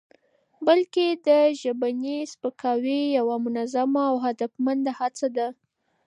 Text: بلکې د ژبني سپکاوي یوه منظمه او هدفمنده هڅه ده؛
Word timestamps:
بلکې 0.67 1.05
د 1.27 1.29
ژبني 1.61 2.17
سپکاوي 2.31 3.01
یوه 3.17 3.35
منظمه 3.45 4.01
او 4.11 4.15
هدفمنده 4.25 4.91
هڅه 4.99 5.27
ده؛ 5.35 5.47